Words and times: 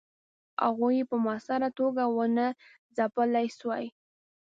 هغوی 0.63 0.93
یې 0.99 1.03
په 1.11 1.15
موثره 1.23 1.69
توګه 1.79 2.03
ونه 2.07 2.47
ځپلای 2.95 3.47
سوای. 3.59 3.85